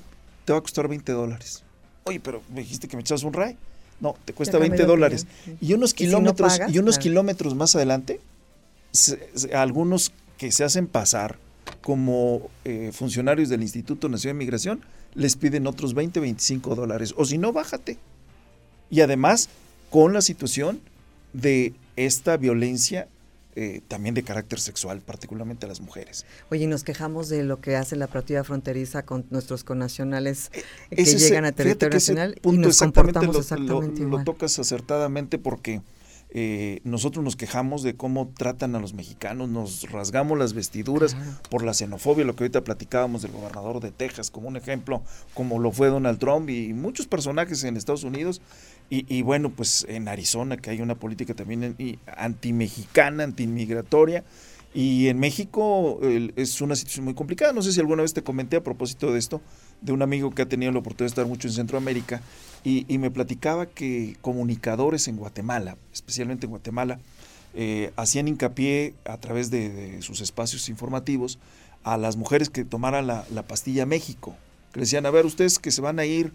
[0.46, 1.64] te va a costar 20 dólares.
[2.06, 3.58] Oye, pero me dijiste que me echas un ray.
[4.00, 5.28] No, te cuesta 20 dólares.
[5.60, 8.22] Y unos kilómetros, y, unos kilómetros más adelante,
[9.54, 11.38] algunos que se hacen pasar
[11.82, 14.82] como eh, funcionarios del Instituto Nacional de Migración,
[15.14, 17.14] les piden otros 20, 25 dólares.
[17.18, 17.98] O si no, bájate.
[18.90, 19.50] Y además,
[19.90, 20.80] con la situación
[21.34, 23.08] de esta violencia
[23.60, 26.28] eh, también de carácter sexual, particularmente a las mujeres.
[26.52, 30.52] Oye, y nos quejamos de lo que hace la partida fronteriza con nuestros connacionales
[30.92, 35.82] eh, que llegan a territorio nacional y nos comportamos exactamente lo, lo tocas acertadamente porque
[36.30, 41.16] eh, nosotros nos quejamos de cómo tratan a los mexicanos, nos rasgamos las vestiduras
[41.50, 45.02] por la xenofobia, lo que ahorita platicábamos del gobernador de Texas como un ejemplo,
[45.34, 48.42] como lo fue Donald Trump y muchos personajes en Estados Unidos.
[48.90, 51.76] Y, bueno, pues en Arizona, que hay una política también
[52.16, 54.24] anti-mexicana, anti-inmigratoria.
[54.74, 56.00] Y en México
[56.38, 57.52] es una situación muy complicada.
[57.52, 59.42] No sé si alguna vez te comenté a propósito de esto,
[59.82, 62.22] de un amigo que ha tenido la oportunidad de estar mucho en Centroamérica
[62.64, 67.00] y, me platicaba que comunicadores en Guatemala, especialmente en Guatemala,
[67.54, 71.40] eh, hacían hincapié a través de, sus espacios informativos
[71.84, 74.36] a las mujeres que tomaran la, pastilla México.
[74.74, 76.34] Que decían, a ver, ustedes que se van a ir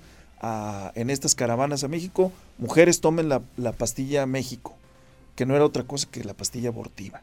[0.94, 4.74] en estas caravanas a México, mujeres tomen la, la pastilla México,
[5.36, 7.22] que no era otra cosa que la pastilla abortiva.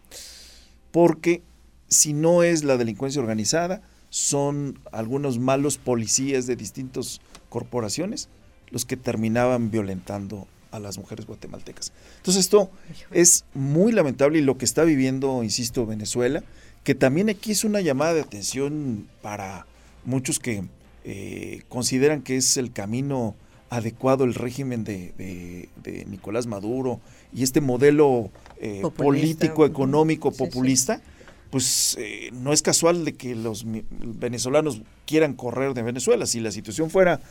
[0.92, 1.42] Porque
[1.88, 8.30] si no es la delincuencia organizada, son algunos malos policías de distintas corporaciones
[8.72, 11.92] los que terminaban violentando a las mujeres guatemaltecas.
[12.18, 12.70] Entonces esto
[13.12, 16.44] es muy lamentable y lo que está viviendo, insisto, Venezuela,
[16.84, 19.66] que también aquí es una llamada de atención para
[20.06, 20.64] muchos que
[21.04, 23.36] eh, consideran que es el camino
[23.70, 25.70] adecuado el régimen de,
[26.08, 27.00] Nicolás Maduro
[27.34, 31.02] y este modelo eh, político, económico, populista
[31.50, 36.26] pues eh, no es casual de que los venezolanos quieran correr de Venezuela.
[36.26, 37.22] Si la situación fuera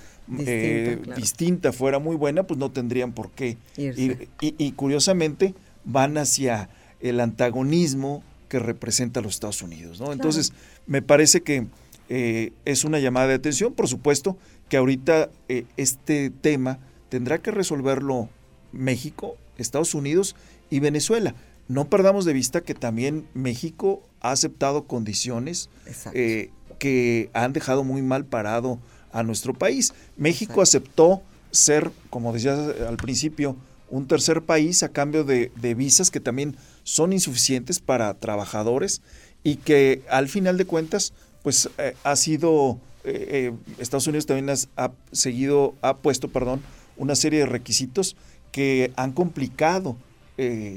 [1.16, 4.28] distinta, eh, fuera muy buena, pues no tendrían por qué ir.
[4.40, 5.54] Y, curiosamente
[5.84, 6.68] van hacia
[7.00, 10.00] el antagonismo que representa a los Estados Unidos.
[10.00, 10.12] ¿no?
[10.12, 10.52] Entonces,
[10.86, 11.66] me parece que
[12.08, 13.72] eh, es una llamada de atención.
[13.72, 14.36] Por supuesto
[14.68, 15.30] que ahorita
[15.76, 18.28] este tema tendrá que resolverlo
[18.72, 20.34] México, Estados Unidos
[20.70, 21.34] y Venezuela
[21.68, 25.68] no perdamos de vista que también México ha aceptado condiciones
[26.12, 28.78] eh, que han dejado muy mal parado
[29.12, 29.94] a nuestro país.
[30.16, 33.56] México aceptó ser, como decías al principio,
[33.90, 39.00] un tercer país a cambio de, visas que también son insuficientes para trabajadores
[39.42, 41.12] y que al final de cuentas,
[41.42, 46.60] pues eh, ha sido, eh, Estados Unidos también ha seguido, ha puesto, perdón,
[46.96, 48.16] una serie de requisitos
[48.52, 49.96] que han complicado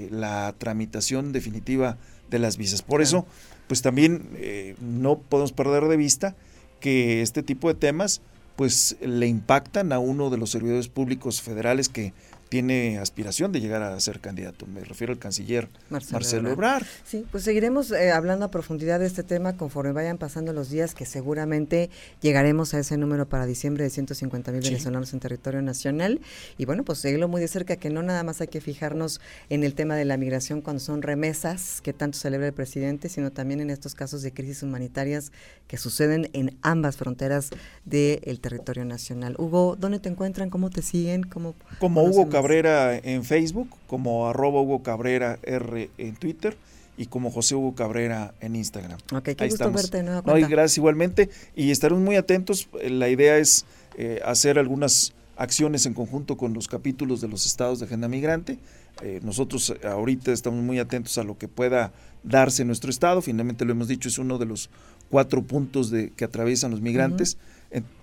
[0.09, 1.95] la tramitación definitiva
[2.31, 2.81] de las visas.
[2.81, 3.27] Por eso,
[3.67, 6.35] pues también eh, no podemos perder de vista
[6.79, 8.21] que este tipo de temas
[8.55, 12.13] pues le impactan a uno de los servidores públicos federales que
[12.51, 14.67] tiene aspiración de llegar a ser candidato.
[14.67, 16.85] Me refiero al canciller Marcelo, Ebrard.
[17.05, 20.93] Sí, pues seguiremos eh, hablando a profundidad de este tema conforme vayan pasando los días,
[20.93, 21.89] que seguramente
[22.19, 26.19] llegaremos a ese número para diciembre de 150 mil venezolanos en territorio nacional.
[26.57, 29.63] Y bueno, pues seguirlo muy de cerca, que no nada más hay que fijarnos en
[29.63, 33.61] el tema de la migración cuando son remesas, que tanto celebra el presidente, sino también
[33.61, 35.31] en estos casos de crisis humanitarias
[35.69, 37.49] que suceden en ambas fronteras
[37.85, 39.35] del territorio nacional.
[39.37, 40.49] Hugo, ¿dónde te encuentran?
[40.49, 41.23] ¿Cómo te siguen?
[41.23, 46.57] ¿Cómo, Como Hugo Cabrera en Facebook, como arroba Hugo Cabrera R en Twitter
[46.97, 48.97] y como José Hugo Cabrera en Instagram.
[49.13, 52.67] Ok, qué gusto verte no, gracias igualmente y estaremos muy atentos.
[52.83, 53.65] La idea es
[53.95, 58.57] eh, hacer algunas acciones en conjunto con los capítulos de los estados de agenda migrante.
[59.03, 63.21] Eh, nosotros ahorita estamos muy atentos a lo que pueda darse en nuestro estado.
[63.21, 64.71] Finalmente lo hemos dicho, es uno de los
[65.11, 67.37] cuatro puntos de, que atraviesan los migrantes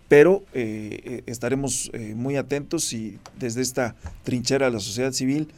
[0.08, 3.94] pero eh, eh, estaremos eh, muy atentos y desde esta
[4.24, 5.52] trinchera de la sociedad civil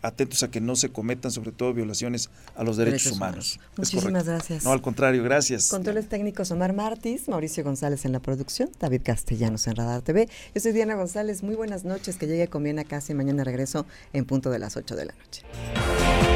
[0.00, 3.60] atentos a que no se cometan sobre todo violaciones a los derechos, humanos.
[3.76, 4.64] Muchísimas gracias.
[4.64, 5.68] No, al contrario, gracias.
[5.68, 10.30] Controles técnicos Omar Martis, Mauricio González en la producción, David Castellanos en Radar TV.
[10.54, 13.44] Yo soy Diana González, muy buenas noches, que llegue con bien a casa y mañana
[13.44, 13.84] regreso
[14.14, 16.35] en punto de las 8 de la noche.